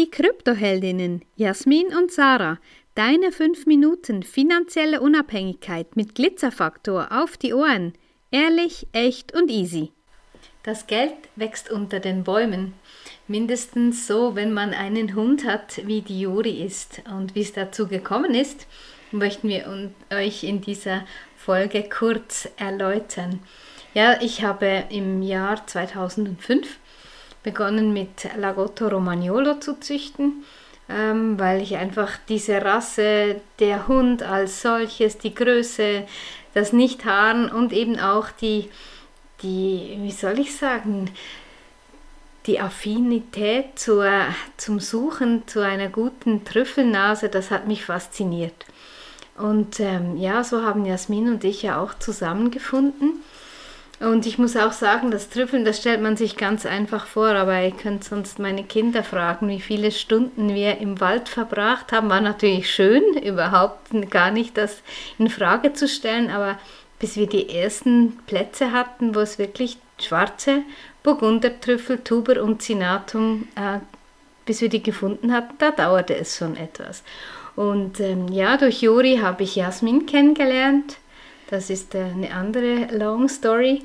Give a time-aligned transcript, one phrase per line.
[0.00, 2.58] Die Kryptoheldinnen Jasmin und Sarah,
[2.94, 7.92] deine 5 Minuten finanzielle Unabhängigkeit mit Glitzerfaktor auf die Ohren.
[8.30, 9.92] Ehrlich, echt und easy.
[10.62, 12.72] Das Geld wächst unter den Bäumen.
[13.28, 17.02] Mindestens so, wenn man einen Hund hat, wie die Juri ist.
[17.14, 18.66] Und wie es dazu gekommen ist,
[19.12, 21.04] möchten wir euch in dieser
[21.36, 23.40] Folge kurz erläutern.
[23.92, 26.78] Ja, ich habe im Jahr 2005
[27.42, 30.44] begonnen mit Lagotto Romagnolo zu züchten,
[30.88, 36.04] ähm, weil ich einfach diese Rasse, der Hund als solches, die Größe,
[36.54, 38.68] das Nichthaaren und eben auch die,
[39.42, 41.10] die, wie soll ich sagen,
[42.46, 44.10] die Affinität zur,
[44.56, 48.66] zum Suchen zu einer guten Trüffelnase, das hat mich fasziniert.
[49.36, 53.22] Und ähm, ja, so haben Jasmin und ich ja auch zusammengefunden.
[54.00, 57.60] Und ich muss auch sagen, das Trüffeln, das stellt man sich ganz einfach vor, aber
[57.60, 62.08] ihr könnt sonst meine Kinder fragen, wie viele Stunden wir im Wald verbracht haben.
[62.08, 64.82] War natürlich schön, überhaupt gar nicht das
[65.18, 66.58] in Frage zu stellen, aber
[66.98, 70.62] bis wir die ersten Plätze hatten, wo es wirklich schwarze
[71.02, 73.80] Burgundertrüffel, Tuber und Cinatum, äh,
[74.46, 77.02] bis wir die gefunden hatten, da dauerte es schon etwas.
[77.54, 80.96] Und ähm, ja, durch Juri habe ich Jasmin kennengelernt
[81.50, 83.82] das ist äh, eine andere Long Story.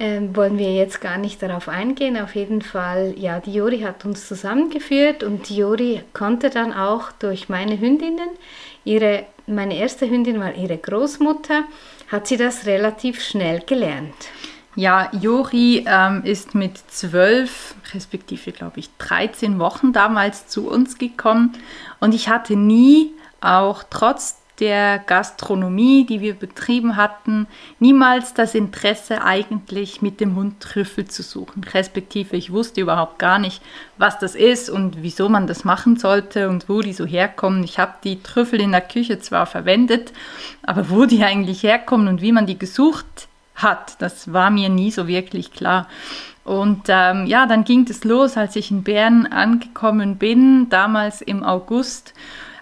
[0.00, 2.16] Ähm, wollen wir jetzt gar nicht darauf eingehen.
[2.16, 7.12] Auf jeden Fall, ja, die Juri hat uns zusammengeführt und die Juri konnte dann auch
[7.12, 8.30] durch meine Hündinnen,
[8.84, 11.62] ihre, meine erste Hündin war ihre Großmutter,
[12.08, 14.14] hat sie das relativ schnell gelernt.
[14.74, 21.52] Ja, Juri ähm, ist mit zwölf, respektive glaube ich 13 Wochen damals zu uns gekommen
[22.00, 27.46] und ich hatte nie, auch trotz der Gastronomie, die wir betrieben hatten,
[27.80, 31.64] niemals das Interesse eigentlich mit dem Hund Trüffel zu suchen.
[31.64, 33.62] Respektive ich wusste überhaupt gar nicht,
[33.98, 37.64] was das ist und wieso man das machen sollte und wo die so herkommen.
[37.64, 40.12] Ich habe die Trüffel in der Küche zwar verwendet,
[40.62, 44.90] aber wo die eigentlich herkommen und wie man die gesucht hat, das war mir nie
[44.90, 45.88] so wirklich klar.
[46.44, 51.42] Und ähm, ja, dann ging es los, als ich in Bern angekommen bin, damals im
[51.42, 52.12] August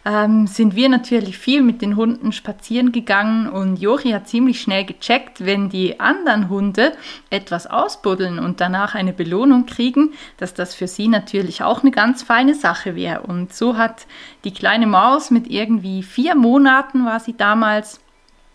[0.04, 4.84] ähm, sind wir natürlich viel mit den Hunden spazieren gegangen und Jori hat ziemlich schnell
[4.84, 6.92] gecheckt, wenn die anderen Hunde
[7.30, 12.22] etwas ausbuddeln und danach eine Belohnung kriegen, dass das für sie natürlich auch eine ganz
[12.22, 13.20] feine Sache wäre.
[13.22, 14.06] Und so hat
[14.44, 18.00] die kleine Maus mit irgendwie vier Monaten war sie damals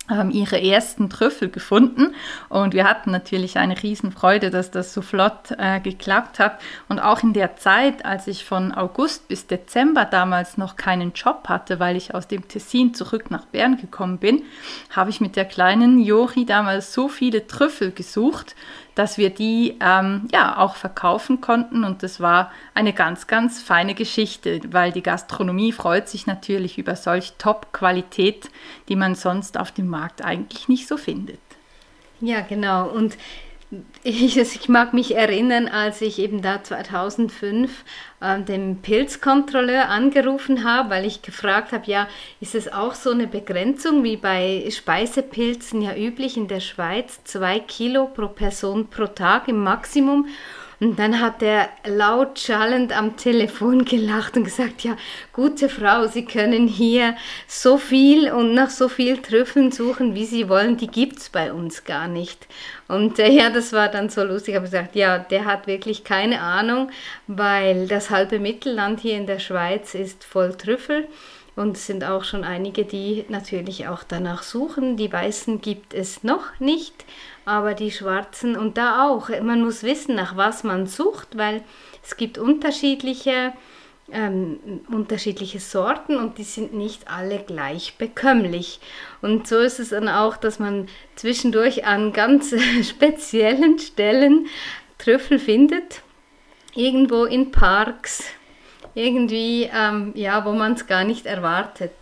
[0.08, 2.16] haben ihre ersten Trüffel gefunden
[2.50, 6.60] und wir hatten natürlich eine Riesenfreude, dass das so flott äh, geklappt hat.
[6.88, 11.50] Und auch in der Zeit, als ich von August bis Dezember damals noch keinen Job
[11.50, 14.44] hatte, weil ich aus dem Tessin zurück nach Bern gekommen bin,
[14.90, 18.56] habe ich mit der kleinen Jori damals so viele Trüffel gesucht,
[18.98, 23.94] dass wir die ähm, ja auch verkaufen konnten und das war eine ganz, ganz feine
[23.94, 28.50] Geschichte, weil die Gastronomie freut sich natürlich über solch Top-Qualität,
[28.90, 31.40] die man sonst auf dem Markt eigentlich nicht so findet.
[32.22, 32.88] Ja, genau.
[32.90, 33.18] Und
[34.04, 37.84] ich, ich, mag mich erinnern, als ich eben da 2005
[38.22, 42.08] äh, den Pilzkontrolleur angerufen habe, weil ich gefragt habe, ja,
[42.40, 47.60] ist es auch so eine Begrenzung wie bei Speisepilzen ja üblich in der Schweiz, zwei
[47.60, 50.28] Kilo pro Person pro Tag im Maximum?
[50.80, 54.96] Und dann hat er laut schallend am Telefon gelacht und gesagt, ja,
[55.34, 57.16] gute Frau, Sie können hier
[57.48, 61.52] so viel und nach so viel Trüffeln suchen, wie Sie wollen, die gibt es bei
[61.52, 62.46] uns gar nicht.
[62.88, 64.50] Und äh, ja, das war dann so lustig.
[64.50, 66.92] Ich habe gesagt, ja, der hat wirklich keine Ahnung,
[67.26, 71.08] weil das halbe Mittelland hier in der Schweiz ist voll Trüffel.
[71.58, 74.96] Und es sind auch schon einige, die natürlich auch danach suchen.
[74.96, 77.04] Die Weißen gibt es noch nicht,
[77.46, 79.30] aber die Schwarzen und da auch.
[79.42, 81.64] Man muss wissen, nach was man sucht, weil
[82.04, 83.54] es gibt unterschiedliche,
[84.12, 84.60] ähm,
[84.92, 88.80] unterschiedliche Sorten und die sind nicht alle gleich bekömmlich.
[89.24, 92.54] Und so ist es dann auch, dass man zwischendurch an ganz
[92.88, 94.46] speziellen Stellen
[95.00, 96.04] Trüffel findet.
[96.76, 98.26] Irgendwo in Parks,
[98.98, 101.94] irgendwie, ähm, ja, wo man es gar nicht erwartet.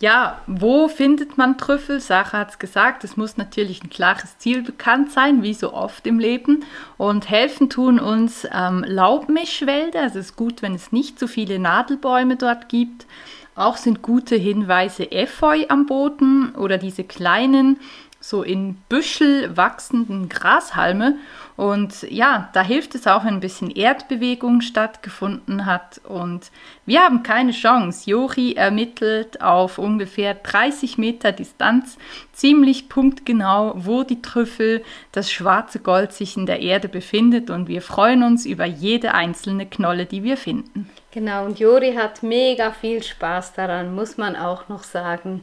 [0.00, 2.00] Ja, wo findet man Trüffel?
[2.00, 6.06] Sacha hat es gesagt, es muss natürlich ein klares Ziel bekannt sein, wie so oft
[6.06, 6.64] im Leben.
[6.98, 10.04] Und helfen tun uns ähm, Laubmischwälder.
[10.04, 13.06] Es ist gut, wenn es nicht so viele Nadelbäume dort gibt.
[13.54, 17.78] Auch sind gute Hinweise Efeu am Boden oder diese kleinen
[18.24, 21.16] so in Büschel wachsenden Grashalme.
[21.56, 26.00] Und ja, da hilft es auch, wenn ein bisschen Erdbewegung stattgefunden hat.
[26.08, 26.50] Und
[26.86, 28.08] wir haben keine Chance.
[28.10, 31.98] Jori ermittelt auf ungefähr 30 Meter Distanz
[32.32, 34.82] ziemlich punktgenau, wo die Trüffel,
[35.12, 37.50] das schwarze Gold sich in der Erde befindet.
[37.50, 40.88] Und wir freuen uns über jede einzelne Knolle, die wir finden.
[41.10, 45.42] Genau, und Jori hat mega viel Spaß daran, muss man auch noch sagen.